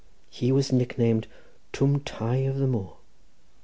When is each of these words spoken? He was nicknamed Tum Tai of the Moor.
He 0.31 0.51
was 0.51 0.71
nicknamed 0.73 1.27
Tum 1.71 1.99
Tai 1.99 2.37
of 2.37 2.57
the 2.57 2.65
Moor. 2.65 2.95